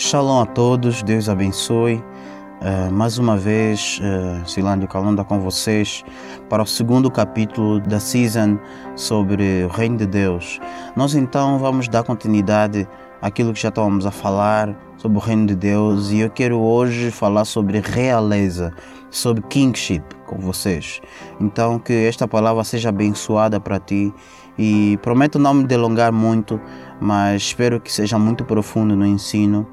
[0.00, 1.96] Shalom a todos, Deus abençoe.
[1.96, 6.04] Uh, mais uma vez, uh, Silândio Calanda com vocês
[6.48, 8.60] para o segundo capítulo da season
[8.94, 10.60] sobre o Reino de Deus.
[10.94, 12.86] Nós então vamos dar continuidade
[13.20, 17.10] àquilo que já estávamos a falar sobre o Reino de Deus e eu quero hoje
[17.10, 18.72] falar sobre realeza,
[19.10, 21.00] sobre kingship com vocês.
[21.40, 24.14] Então, que esta palavra seja abençoada para ti
[24.56, 26.60] e prometo não me delongar muito,
[27.00, 29.66] mas espero que seja muito profundo no ensino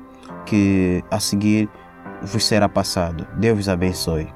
[0.46, 1.70] que a seguir
[2.22, 3.28] vos será passado.
[3.38, 4.28] Deus vos abençoe.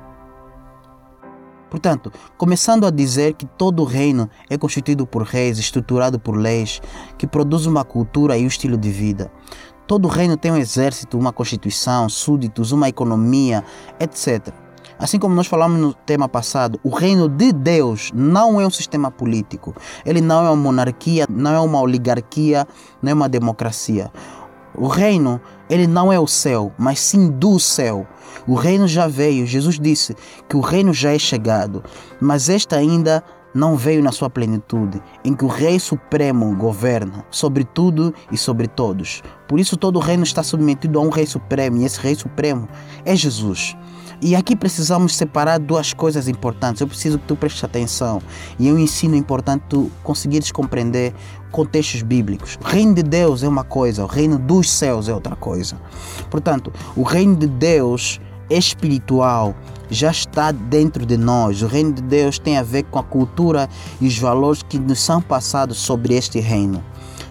[1.69, 6.81] Portanto, começando a dizer que todo reino é constituído por reis, estruturado por leis,
[7.17, 9.31] que produz uma cultura e um estilo de vida.
[9.85, 13.63] Todo reino tem um exército, uma constituição, súditos, uma economia,
[13.99, 14.51] etc.
[14.99, 19.09] Assim como nós falamos no tema passado, o reino de Deus não é um sistema
[19.09, 19.73] político.
[20.05, 22.67] Ele não é uma monarquia, não é uma oligarquia,
[23.01, 24.11] não é uma democracia.
[24.79, 28.07] O reino, ele não é o céu, mas sim do céu.
[28.47, 29.45] O reino já veio.
[29.45, 30.15] Jesus disse
[30.47, 31.83] que o reino já é chegado,
[32.21, 33.21] mas esta ainda
[33.53, 38.67] não veio na sua plenitude, em que o Rei Supremo governa sobre tudo e sobre
[38.67, 39.21] todos.
[39.49, 42.69] Por isso todo o reino está submetido a um Rei Supremo, e esse Rei Supremo
[43.03, 43.75] é Jesus.
[44.21, 46.81] E aqui precisamos separar duas coisas importantes.
[46.81, 48.21] Eu preciso que tu prestes atenção.
[48.57, 51.13] E é um ensino importante tu conseguires compreender
[51.51, 52.57] contextos bíblicos.
[52.61, 55.77] O reino de Deus é uma coisa, o reino dos céus é outra coisa.
[56.29, 59.55] Portanto, o reino de Deus espiritual
[59.89, 61.61] já está dentro de nós.
[61.61, 63.69] O reino de Deus tem a ver com a cultura
[64.01, 66.83] e os valores que nos são passados sobre este reino.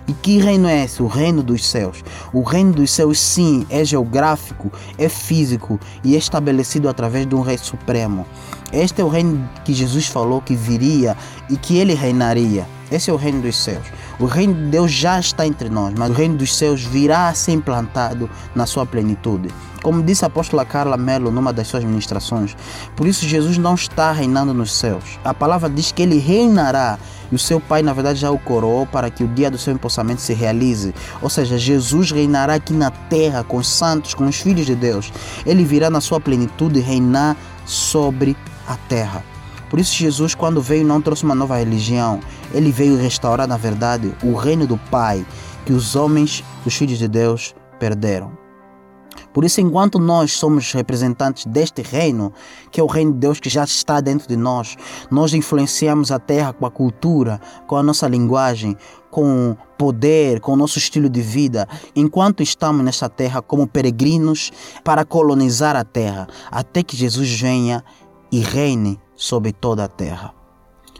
[0.08, 1.02] E que reino é esse?
[1.02, 2.02] O reino dos céus.
[2.32, 7.42] O reino dos céus, sim, é geográfico, é físico e é estabelecido através de um
[7.42, 8.26] rei supremo.
[8.72, 11.14] Este é o reino que Jesus falou que viria
[11.50, 12.66] e que ele reinaria.
[12.90, 13.84] Esse é o reino dos céus.
[14.18, 17.34] O reino de Deus já está entre nós, mas o reino dos céus virá a
[17.34, 19.50] ser implantado na sua plenitude.
[19.82, 22.56] Como disse a apóstola Carla Mello numa das suas ministrações,
[22.96, 25.18] por isso Jesus não está reinando nos céus.
[25.22, 26.98] A palavra diz que ele reinará
[27.30, 29.72] e o seu pai, na verdade, já o coroou para que o dia do seu
[29.72, 30.94] empossamento se realize.
[31.20, 35.12] Ou seja, Jesus reinará aqui na terra com os santos, com os filhos de Deus.
[35.44, 39.22] Ele virá na sua plenitude reinar sobre a terra.
[39.68, 42.20] Por isso, Jesus, quando veio, não trouxe uma nova religião.
[42.52, 45.24] Ele veio restaurar, na verdade, o reino do Pai
[45.66, 48.47] que os homens, os filhos de Deus, perderam.
[49.38, 52.32] Por isso, enquanto nós somos representantes deste reino,
[52.72, 54.76] que é o reino de Deus que já está dentro de nós,
[55.12, 58.76] nós influenciamos a terra com a cultura, com a nossa linguagem,
[59.12, 64.50] com poder, com o nosso estilo de vida, enquanto estamos nesta terra como peregrinos
[64.82, 67.84] para colonizar a terra, até que Jesus venha
[68.32, 70.34] e reine sobre toda a terra.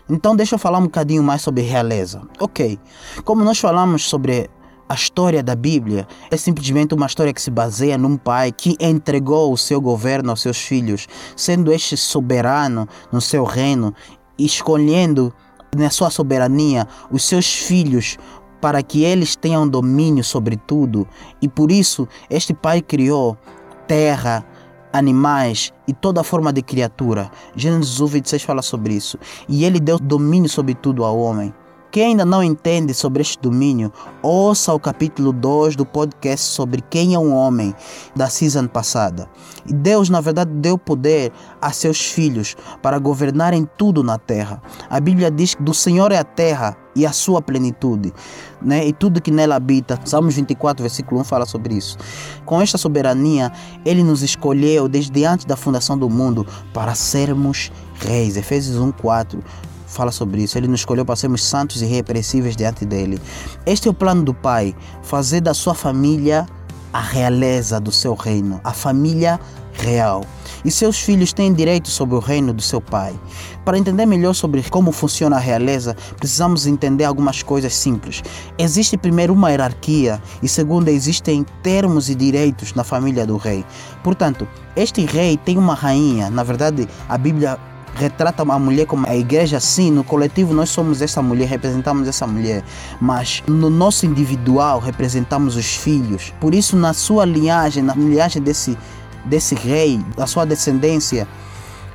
[0.09, 2.22] Então deixa eu falar um bocadinho mais sobre realeza.
[2.38, 2.78] Ok,
[3.25, 4.48] como nós falamos sobre
[4.88, 9.53] a história da Bíblia é simplesmente uma história que se baseia num pai que entregou
[9.53, 11.06] o seu governo aos seus filhos,
[11.37, 13.94] sendo este soberano no seu reino,
[14.38, 15.32] escolhendo
[15.77, 18.16] na sua soberania os seus filhos
[18.60, 21.06] para que eles tenham domínio sobre tudo.
[21.43, 23.37] E por isso este pai criou
[23.87, 24.44] terra,
[24.91, 27.31] animais e toda forma de criatura.
[27.54, 29.19] Gênesis 1, 26 fala sobre isso.
[29.48, 31.53] E ele deu domínio sobre tudo ao homem.
[31.91, 33.91] Quem ainda não entende sobre este domínio,
[34.22, 37.75] ouça o capítulo 2 do podcast sobre quem é um homem
[38.15, 39.26] da season passada.
[39.66, 41.32] E Deus, na verdade, deu poder
[41.62, 44.60] a seus filhos para governarem tudo na terra.
[44.91, 48.12] A Bíblia diz que do Senhor é a terra e a sua plenitude,
[48.60, 48.87] né?
[48.87, 49.98] E tudo que nela habita.
[50.04, 51.97] Salmos 24, versículo 1 fala sobre isso.
[52.44, 53.50] Com esta soberania,
[53.84, 58.37] ele nos escolheu desde antes da fundação do mundo para sermos reis.
[58.37, 59.43] Efésios 1, 4
[59.88, 60.56] fala sobre isso.
[60.56, 63.21] Ele nos escolheu para sermos santos e irrepreensíveis diante dele.
[63.66, 66.47] Este é o plano do Pai: fazer da sua família
[66.93, 69.38] a realeza do seu reino, a família
[69.78, 70.25] real.
[70.65, 73.15] E seus filhos têm direito sobre o reino do seu pai.
[73.65, 78.22] Para entender melhor sobre como funciona a realeza, precisamos entender algumas coisas simples.
[78.59, 83.65] Existe primeiro uma hierarquia e segundo existem termos e direitos na família do rei.
[84.03, 86.28] Portanto, este rei tem uma rainha.
[86.28, 87.59] Na verdade, a Bíblia
[87.98, 92.27] retrata a mulher como a igreja, sim, no coletivo nós somos essa mulher, representamos essa
[92.27, 92.62] mulher,
[93.00, 96.33] mas no nosso individual representamos os filhos.
[96.41, 98.78] Por isso, na sua linhagem, na linhagem desse,
[99.24, 101.27] desse rei, da sua descendência,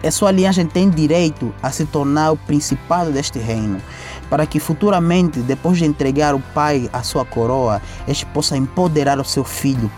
[0.05, 3.81] a sua linhagem tem direito a se tornar o principado deste reino,
[4.29, 9.23] para que futuramente, depois de entregar o pai a sua coroa, este possa empoderar o
[9.23, 9.89] seu filho,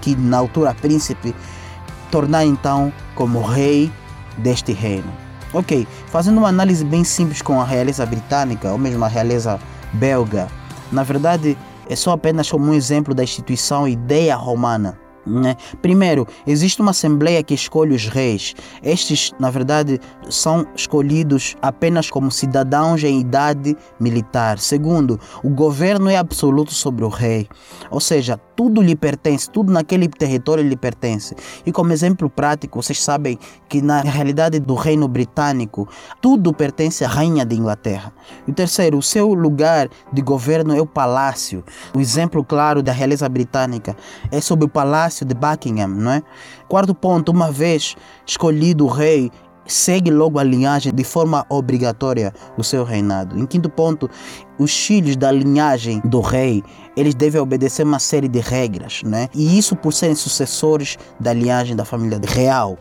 [0.00, 1.34] que na altura príncipe,
[2.10, 3.92] tornar então como rei
[4.38, 5.21] deste reino.
[5.52, 9.60] Ok, fazendo uma análise bem simples com a realeza britânica ou mesmo a realeza
[9.92, 10.48] belga,
[10.90, 11.58] na verdade
[11.88, 14.98] é só apenas como um exemplo da instituição ideia romana.
[15.24, 15.56] Né?
[15.80, 18.54] Primeiro, existe uma assembleia que escolhe os reis.
[18.82, 24.58] Estes, na verdade, são escolhidos apenas como cidadãos em idade militar.
[24.58, 27.48] Segundo, o governo é absoluto sobre o rei,
[27.90, 31.34] ou seja, tudo lhe pertence, tudo naquele território lhe pertence.
[31.64, 35.88] E como exemplo prático, vocês sabem que na realidade do reino britânico,
[36.20, 38.12] tudo pertence à rainha de Inglaterra.
[38.46, 41.64] E terceiro, o seu lugar de governo é o palácio.
[41.94, 43.96] O exemplo claro da realeza britânica
[44.30, 46.22] é sobre o palácio de Buckingham, não é?
[46.68, 47.94] Quarto ponto, uma vez
[48.26, 49.30] escolhido o rei,
[49.66, 53.38] segue logo a linhagem de forma obrigatória o seu reinado.
[53.38, 54.10] Em quinto ponto,
[54.58, 56.62] os filhos da linhagem do rei,
[56.96, 59.28] eles devem obedecer uma série de regras, né?
[59.34, 62.78] E isso por serem sucessores da linhagem da família real.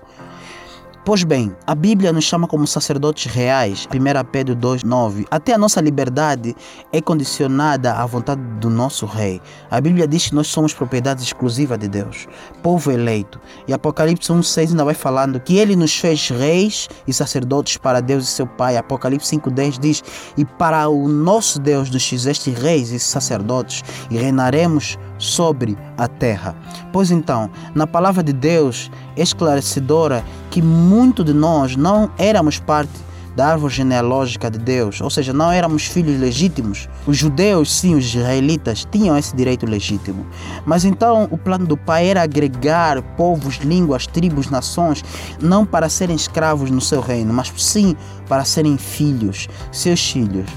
[1.03, 5.25] Pois bem, a Bíblia nos chama como sacerdotes reais, 1 Pedro 2,9.
[5.31, 6.55] Até a nossa liberdade
[6.93, 9.41] é condicionada à vontade do nosso Rei.
[9.71, 12.27] A Bíblia diz que nós somos propriedade exclusiva de Deus,
[12.61, 13.41] povo eleito.
[13.67, 18.25] E Apocalipse 1,6 ainda vai falando que Ele nos fez reis e sacerdotes para Deus
[18.25, 18.77] e seu Pai.
[18.77, 20.03] Apocalipse 5,10 diz:
[20.37, 26.55] E para o nosso Deus nos fizeste reis e sacerdotes, e reinaremos sobre a terra.
[26.91, 32.91] Pois então, na palavra de Deus esclarecedora que muito de nós não éramos parte
[33.35, 36.89] da árvore genealógica de Deus, ou seja, não éramos filhos legítimos.
[37.07, 40.25] Os judeus, sim, os israelitas, tinham esse direito legítimo.
[40.65, 45.03] Mas então o plano do Pai era agregar povos, línguas, tribos, nações,
[45.41, 47.95] não para serem escravos no seu reino, mas sim
[48.27, 50.49] para serem filhos, seus filhos.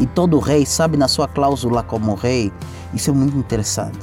[0.00, 2.50] E todo rei sabe na sua cláusula como rei
[2.94, 3.98] isso é muito interessante.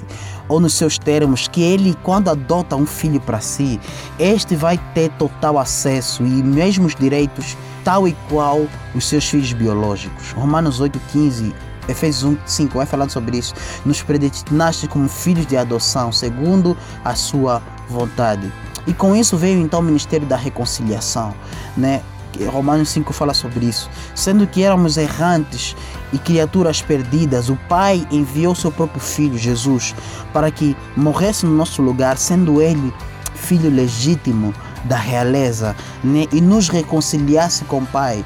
[0.47, 3.79] Ou nos seus termos, que ele, quando adota um filho para si,
[4.17, 10.31] este vai ter total acesso e mesmos direitos, tal e qual os seus filhos biológicos.
[10.31, 11.53] Romanos 8,15
[11.89, 13.53] Efésios 1, 5 vai falando sobre isso.
[13.83, 18.51] Nos predestinaste como filhos de adoção, segundo a sua vontade.
[18.85, 21.33] E com isso veio então o ministério da reconciliação,
[21.75, 22.01] né?
[22.45, 23.89] Romanos 5 fala sobre isso.
[24.15, 25.75] Sendo que éramos errantes
[26.13, 29.95] e criaturas perdidas, o Pai enviou seu próprio Filho, Jesus,
[30.33, 32.93] para que morresse no nosso lugar, sendo ele
[33.35, 34.53] filho legítimo
[34.85, 36.25] da realeza né?
[36.31, 38.23] e nos reconciliasse com o Pai.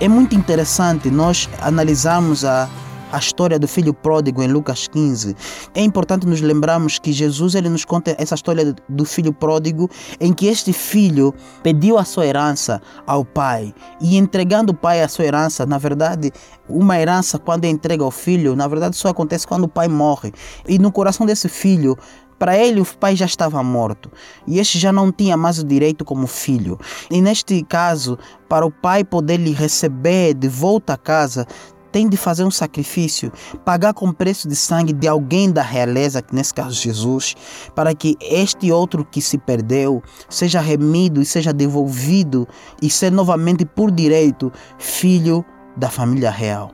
[0.00, 2.68] É muito interessante nós analisarmos a
[3.12, 5.36] a história do filho pródigo em Lucas 15.
[5.74, 9.88] É importante nos lembrarmos que Jesus ele nos conta essa história do filho pródigo
[10.20, 15.08] em que este filho pediu a sua herança ao pai e entregando o pai a
[15.08, 16.32] sua herança, na verdade,
[16.68, 20.32] uma herança quando é entrega ao filho, na verdade só acontece quando o pai morre.
[20.68, 21.96] E no coração desse filho
[22.38, 24.10] para ele, o pai já estava morto
[24.46, 26.78] e este já não tinha mais o direito como filho.
[27.10, 28.18] E neste caso,
[28.48, 31.46] para o pai poder lhe receber de volta a casa,
[31.96, 33.32] tem de fazer um sacrifício,
[33.64, 37.34] pagar com preço de sangue de alguém da realeza, que nesse caso Jesus,
[37.74, 42.46] para que este outro que se perdeu seja remido e seja devolvido
[42.82, 45.42] e ser novamente por direito filho
[45.74, 46.70] da família real.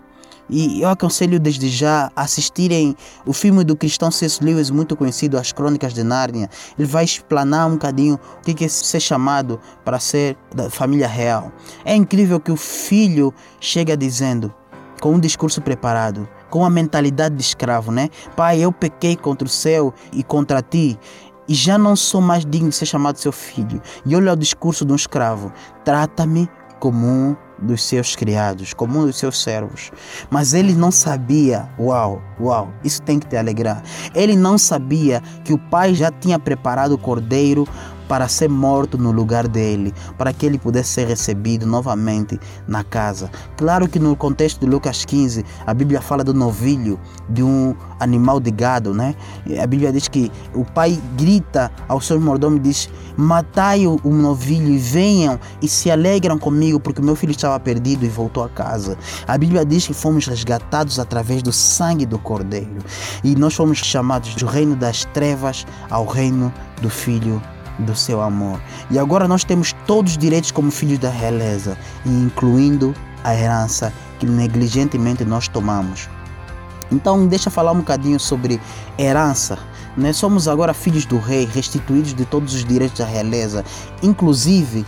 [0.50, 4.42] E eu aconselho desde já assistirem o filme do cristão C.S.
[4.42, 6.50] Lewis, muito conhecido, As Crônicas de Nárnia.
[6.76, 11.52] Ele vai explanar um bocadinho o que é ser chamado para ser da família real.
[11.84, 14.52] É incrível que o filho chega dizendo:
[15.02, 18.08] com um discurso preparado, com a mentalidade de escravo, né?
[18.36, 20.96] Pai, eu pequei contra o céu e contra ti
[21.48, 23.82] e já não sou mais digno de ser chamado seu filho.
[24.06, 25.52] E olha o discurso de um escravo:
[25.84, 26.48] trata-me
[26.78, 29.90] como um dos seus criados, como um dos seus servos.
[30.30, 33.82] Mas ele não sabia, uau, uau, isso tem que te alegrar.
[34.14, 37.66] Ele não sabia que o pai já tinha preparado o cordeiro
[38.12, 42.38] para ser morto no lugar dele, para que ele pudesse ser recebido novamente
[42.68, 43.30] na casa.
[43.56, 47.00] Claro que no contexto de Lucas 15, a Bíblia fala do novilho,
[47.30, 49.14] de um animal de gado, né?
[49.58, 54.68] A Bíblia diz que o pai grita ao seu mordomo e diz: Matai o novilho
[54.68, 58.98] e venham e se alegram comigo, porque meu filho estava perdido e voltou a casa.
[59.26, 62.76] A Bíblia diz que fomos resgatados através do sangue do cordeiro
[63.24, 66.52] e nós fomos chamados do reino das trevas ao reino
[66.82, 67.40] do filho
[67.82, 68.60] do seu amor.
[68.90, 74.26] E agora nós temos todos os direitos como filhos da realeza, incluindo a herança que
[74.26, 76.08] negligentemente nós tomamos.
[76.90, 78.60] Então, deixa eu falar um bocadinho sobre
[78.98, 79.58] herança.
[79.96, 83.64] Nós somos agora filhos do rei, restituídos de todos os direitos da realeza,
[84.02, 84.86] inclusive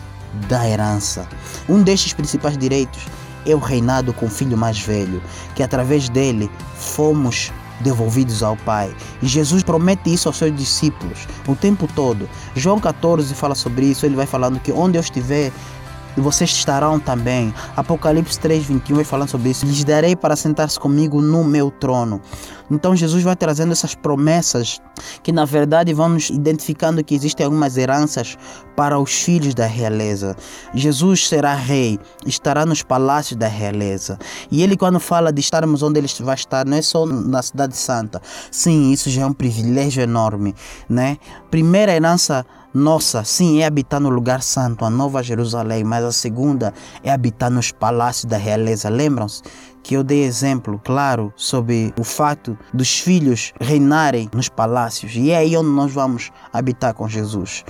[0.49, 1.27] da herança.
[1.69, 3.07] Um destes principais direitos
[3.47, 5.23] é o reinado com o filho mais velho,
[5.55, 7.53] que através dele fomos
[7.85, 8.93] devolvidos ao Pai.
[9.23, 12.29] E Jesus promete isso aos seus discípulos o tempo todo.
[12.57, 15.53] João 14 fala sobre isso, ele vai falando que onde eu estiver,
[16.21, 17.53] vocês estarão também.
[17.77, 19.67] Apocalipse 3, 21 vai falando sobre isso.
[19.67, 22.21] Lhes darei para sentar-se comigo no meu trono.
[22.71, 24.81] Então Jesus vai trazendo essas promessas
[25.23, 28.39] que na verdade vão nos identificando que existem algumas heranças
[28.75, 30.37] para os filhos da realeza.
[30.73, 34.19] Jesus será rei, estará nos palácios da realeza.
[34.51, 37.77] E ele quando fala de estarmos onde ele vai estar, não é só na cidade
[37.77, 38.21] santa.
[38.51, 40.55] Sim, isso já é um privilégio enorme,
[40.89, 41.19] né?
[41.51, 46.75] Primeira herança nossa, sim, é habitar no lugar santo, a Nova Jerusalém, mas a segunda
[47.05, 48.89] é habitar nos palácios da realeza.
[48.89, 49.43] Lembram-se
[49.81, 55.37] que eu dei exemplo, claro, sobre o fato dos filhos reinarem nos palácios, e é
[55.37, 57.65] aí onde nós vamos habitar com Jesus.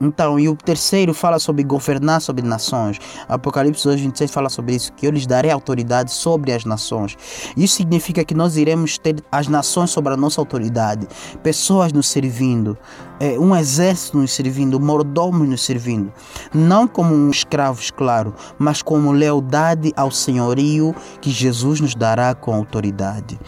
[0.00, 2.98] Então, e o terceiro fala sobre governar sobre nações.
[3.28, 7.16] Apocalipse 2, 26 fala sobre isso, que eu lhes darei autoridade sobre as nações.
[7.56, 11.06] Isso significa que nós iremos ter as nações sobre a nossa autoridade,
[11.42, 12.78] pessoas nos servindo,
[13.20, 16.12] é, um exército nos servindo, mordomos nos servindo.
[16.54, 23.38] Não como escravos, claro, mas como lealdade ao senhorio que Jesus nos dará com autoridade.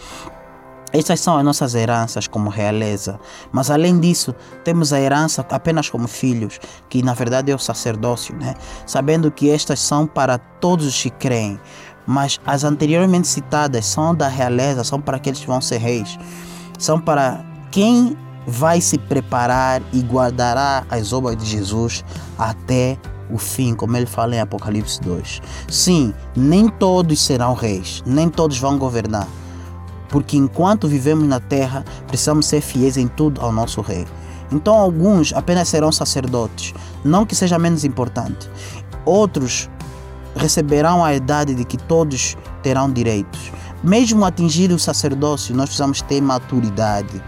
[0.93, 3.19] Estas são as nossas heranças como realeza.
[3.51, 8.35] Mas além disso, temos a herança apenas como filhos, que na verdade é o sacerdócio,
[8.35, 8.55] né?
[8.85, 11.59] Sabendo que estas são para todos os que creem.
[12.05, 16.17] Mas as anteriormente citadas são da realeza, são para aqueles que vão ser reis.
[16.77, 22.03] São para quem vai se preparar e guardará as obras de Jesus
[22.37, 22.97] até
[23.29, 25.41] o fim, como ele fala em Apocalipse 2.
[25.69, 29.27] Sim, nem todos serão reis, nem todos vão governar
[30.11, 34.05] porque enquanto vivemos na terra, precisamos ser fiéis em tudo ao nosso Rei.
[34.51, 38.49] Então, alguns apenas serão sacerdotes, não que seja menos importante.
[39.05, 39.69] Outros
[40.35, 43.51] receberão a idade de que todos terão direitos.
[43.81, 47.23] Mesmo atingir o sacerdócio, nós precisamos ter maturidade.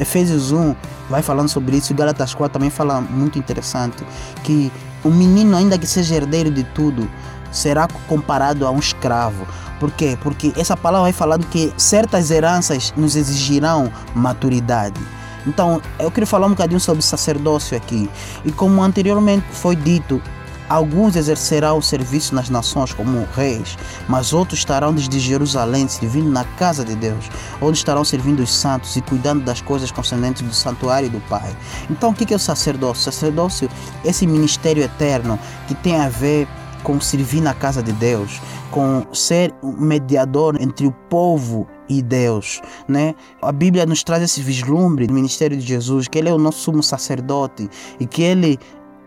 [0.00, 0.74] Efésios 1
[1.10, 4.02] vai falando sobre isso, e Gálatas 4 também fala muito interessante,
[4.42, 4.72] que
[5.04, 7.08] o menino, ainda que seja herdeiro de tudo,
[7.52, 9.46] será comparado a um escravo.
[9.82, 10.16] Por quê?
[10.22, 15.00] Porque essa palavra vai falando que certas heranças nos exigirão maturidade.
[15.44, 18.08] Então, eu queria falar um bocadinho sobre sacerdócio aqui.
[18.44, 20.22] E como anteriormente foi dito,
[20.68, 26.44] alguns exercerão o serviço nas nações como reis, mas outros estarão desde Jerusalém servindo na
[26.44, 27.28] casa de Deus,
[27.60, 31.56] onde estarão servindo os santos e cuidando das coisas concernentes do santuário do Pai.
[31.90, 33.02] Então, o que é o sacerdócio?
[33.02, 33.68] Sacerdócio
[34.04, 36.46] é esse ministério eterno que tem a ver
[36.82, 38.40] com servir na casa de Deus,
[38.72, 43.14] com ser um mediador entre o povo e Deus, né?
[43.42, 46.60] A Bíblia nos traz esse vislumbre do ministério de Jesus, que ele é o nosso
[46.60, 47.68] sumo sacerdote
[48.00, 48.58] e que ele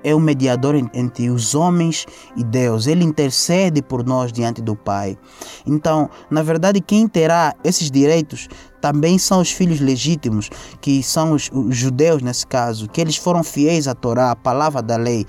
[0.03, 2.05] é o mediador entre os homens
[2.38, 2.86] e Deus.
[2.86, 5.17] Ele intercede por nós diante do Pai.
[5.65, 8.48] Então, na verdade, quem terá esses direitos
[8.79, 13.43] também são os filhos legítimos, que são os, os judeus nesse caso, que eles foram
[13.43, 15.25] fiéis à Torá, à palavra da lei.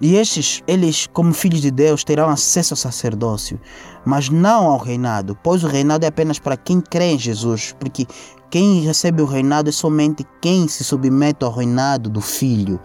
[0.00, 3.60] E estes, eles, como filhos de Deus, terão acesso ao sacerdócio,
[4.04, 8.06] mas não ao reinado, pois o reinado é apenas para quem crê em Jesus, porque
[8.50, 12.80] quem recebe o reinado é somente quem se submete ao reinado do Filho,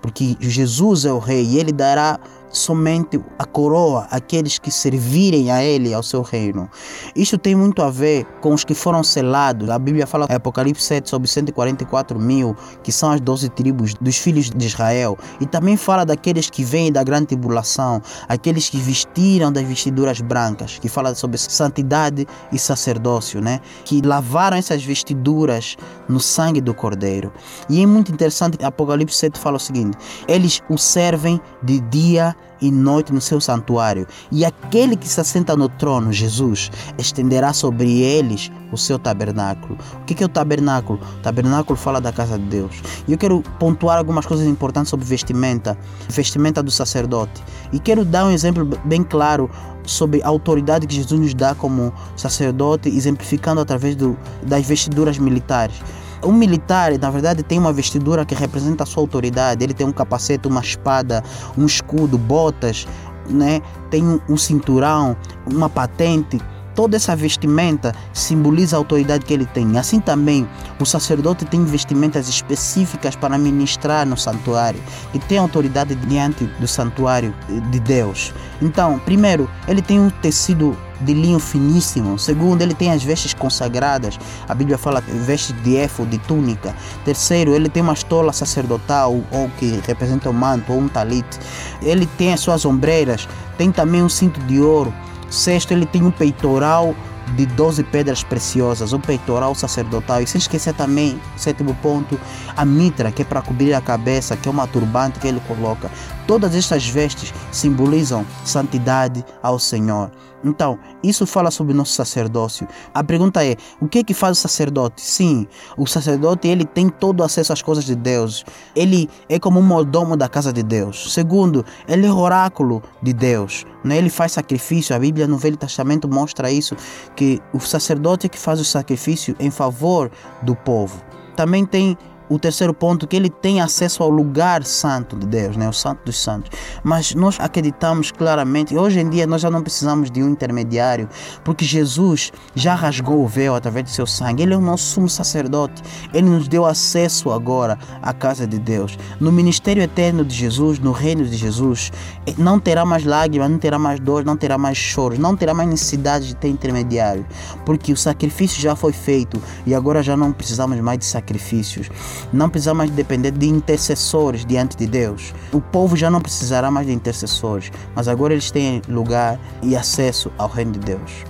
[0.00, 2.18] porque Jesus é o Rei e ele dará
[2.52, 6.68] somente a coroa àqueles que servirem a Ele, ao seu reino.
[7.16, 9.70] Isso tem muito a ver com os que foram selados.
[9.70, 14.16] A Bíblia fala em Apocalipse 7 sobre 144 mil, que são as 12 tribos dos
[14.16, 15.18] filhos de Israel.
[15.40, 20.78] E também fala daqueles que vêm da grande tribulação, aqueles que vestiram das vestiduras brancas,
[20.78, 23.60] que fala sobre santidade e sacerdócio, né?
[23.84, 25.76] Que lavaram essas vestiduras
[26.08, 27.32] no sangue do Cordeiro.
[27.68, 29.96] E é muito interessante, Apocalipse 7 fala o seguinte:
[30.28, 35.56] eles o servem de dia e noite no seu santuário, e aquele que se assenta
[35.56, 39.76] no trono, Jesus, estenderá sobre eles o seu tabernáculo.
[40.00, 41.00] O que é o tabernáculo?
[41.18, 42.80] O tabernáculo fala da casa de Deus.
[43.08, 45.76] E eu quero pontuar algumas coisas importantes sobre vestimenta,
[46.08, 47.42] vestimenta do sacerdote.
[47.72, 49.50] E quero dar um exemplo bem claro
[49.84, 55.82] sobre a autoridade que Jesus nos dá como sacerdote, exemplificando através do, das vestiduras militares.
[56.24, 59.64] Um militar, na verdade, tem uma vestidura que representa a sua autoridade.
[59.64, 61.22] Ele tem um capacete, uma espada,
[61.58, 62.86] um escudo, botas,
[63.28, 63.60] né?
[63.90, 66.40] tem um cinturão, uma patente.
[66.74, 69.78] Toda essa vestimenta simboliza a autoridade que ele tem.
[69.78, 70.48] Assim também,
[70.80, 74.80] o sacerdote tem vestimentas específicas para ministrar no santuário
[75.12, 77.34] e tem autoridade diante do santuário
[77.70, 78.32] de Deus.
[78.60, 82.18] Então, primeiro, ele tem um tecido de linho finíssimo.
[82.18, 84.18] Segundo, ele tem as vestes consagradas.
[84.48, 86.74] A Bíblia fala vestes de éfo, de túnica.
[87.04, 91.38] Terceiro, ele tem uma estola sacerdotal, ou que representa o manto, ou um talite.
[91.82, 93.28] Ele tem as suas ombreiras.
[93.58, 94.94] Tem também um cinto de ouro.
[95.32, 96.94] Sexto, ele tem um peitoral
[97.34, 102.20] de 12 pedras preciosas, o peitoral sacerdotal e sem esquecer também, sétimo ponto,
[102.54, 105.90] a mitra, que é para cobrir a cabeça, que é uma turbante que ele coloca.
[106.26, 110.10] Todas estas vestes simbolizam santidade ao Senhor.
[110.44, 112.66] Então, isso fala sobre nosso sacerdócio.
[112.92, 115.00] A pergunta é: o que é que faz o sacerdote?
[115.00, 118.44] Sim, o sacerdote ele tem todo acesso às coisas de Deus.
[118.74, 121.12] Ele é como um mordomo da casa de Deus.
[121.12, 123.64] Segundo, ele é oráculo de Deus.
[123.84, 123.98] Né?
[123.98, 124.94] Ele faz sacrifício.
[124.94, 126.76] A Bíblia no Velho Testamento mostra isso
[127.14, 130.10] que o sacerdote é que faz o sacrifício em favor
[130.42, 131.02] do povo.
[131.36, 131.96] Também tem
[132.32, 135.68] o terceiro ponto que ele tem acesso ao lugar santo de Deus, né?
[135.68, 136.50] o santo dos santos.
[136.82, 141.08] Mas nós acreditamos claramente, hoje em dia nós já não precisamos de um intermediário,
[141.44, 144.42] porque Jesus já rasgou o véu através do seu sangue.
[144.42, 145.82] Ele é o nosso sumo sacerdote.
[146.14, 148.98] Ele nos deu acesso agora à casa de Deus.
[149.20, 151.92] No ministério eterno de Jesus, no reino de Jesus,
[152.38, 155.68] não terá mais lágrimas, não terá mais dor, não terá mais choros, não terá mais
[155.68, 157.26] necessidade de ter intermediário,
[157.66, 161.90] porque o sacrifício já foi feito e agora já não precisamos mais de sacrifícios.
[162.32, 165.34] Não precisamos mais depender de intercessores diante de Deus.
[165.52, 170.30] O povo já não precisará mais de intercessores, mas agora eles têm lugar e acesso
[170.36, 171.24] ao reino de Deus.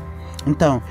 [0.46, 0.82] Então,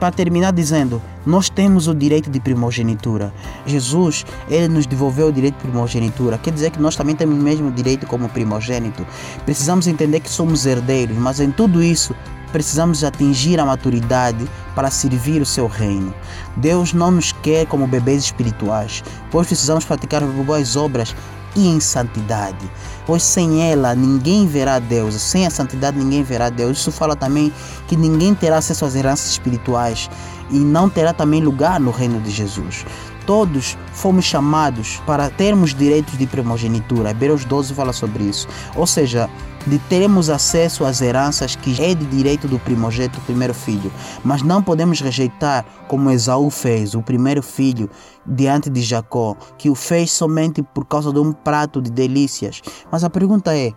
[0.00, 3.32] para terminar dizendo, nós temos o direito de primogenitura.
[3.66, 6.38] Jesus, ele nos devolveu o direito de primogenitura.
[6.38, 9.06] Quer dizer que nós também temos o mesmo direito como primogênito.
[9.44, 12.14] Precisamos entender que somos herdeiros, mas em tudo isso
[12.54, 16.14] precisamos atingir a maturidade para servir o seu reino.
[16.56, 21.16] Deus não nos quer como bebês espirituais, pois precisamos praticar boas obras
[21.56, 22.70] e em santidade,
[23.04, 26.78] pois sem ela ninguém verá Deus, sem a santidade ninguém verá Deus.
[26.78, 27.52] Isso fala também
[27.88, 30.08] que ninguém terá acesso às heranças espirituais
[30.48, 32.86] e não terá também lugar no reino de Jesus.
[33.26, 37.10] Todos fomos chamados para termos direitos de primogenitura.
[37.10, 38.46] Hebreus 12 fala sobre isso.
[38.76, 39.28] Ou seja,
[39.66, 43.92] de termos acesso às heranças que é de direito do primogênito, primeiro filho.
[44.24, 47.88] Mas não podemos rejeitar como Esaú fez, o primeiro filho,
[48.26, 52.62] diante de Jacó, que o fez somente por causa de um prato de delícias.
[52.90, 53.72] Mas a pergunta é: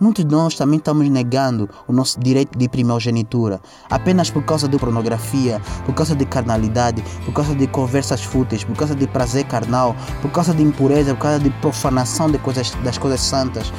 [0.00, 4.78] Muitos de nós também estamos negando o nosso direito de primogenitura apenas por causa de
[4.78, 9.94] pornografia, por causa de carnalidade, por causa de conversas fúteis, por causa de prazer carnal,
[10.22, 13.70] por causa de impureza, por causa de profanação de coisas, das coisas santas,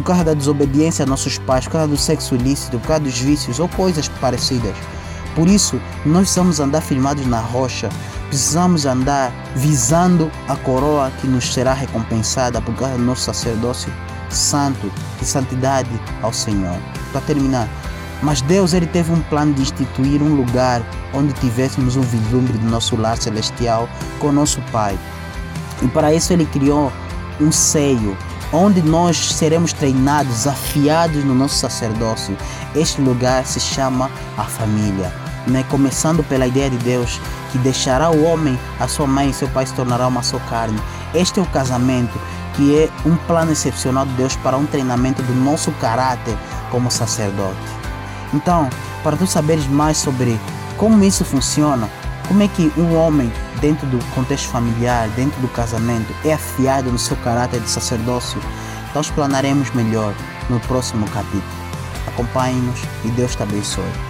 [0.00, 3.18] por causa da desobediência a nossos pais, por causa do sexo ilícito, por causa dos
[3.18, 4.74] vícios ou coisas parecidas.
[5.34, 7.88] Por isso, nós precisamos andar firmados na rocha,
[8.28, 13.92] precisamos andar visando a coroa que nos será recompensada por causa do nosso sacerdócio
[14.30, 15.90] santo e santidade
[16.22, 16.76] ao Senhor.
[17.12, 17.68] Para terminar,
[18.22, 20.82] mas Deus ele teve um plano de instituir um lugar
[21.12, 24.98] onde tivéssemos um vislumbre do nosso lar celestial com o nosso Pai.
[25.82, 26.92] E para isso ele criou
[27.40, 28.16] um seio
[28.52, 32.36] onde nós seremos treinados, afiados no nosso sacerdócio.
[32.74, 35.12] Este lugar se chama a família.
[35.46, 35.64] Né?
[35.68, 39.66] Começando pela ideia de Deus que deixará o homem, a sua mãe e seu pai
[39.66, 40.80] se tornará uma só carne.
[41.14, 42.18] Este é o casamento
[42.54, 46.36] que é um plano excepcional de Deus para um treinamento do nosso caráter
[46.70, 47.56] como sacerdote.
[48.32, 48.68] Então,
[49.02, 50.38] para tu saberes mais sobre
[50.76, 51.88] como isso funciona,
[52.28, 56.98] como é que um homem, dentro do contexto familiar, dentro do casamento, é afiado no
[56.98, 58.40] seu caráter de sacerdócio,
[58.94, 60.14] nós planaremos melhor
[60.48, 61.42] no próximo capítulo.
[62.06, 64.09] Acompanhe-nos e Deus te abençoe.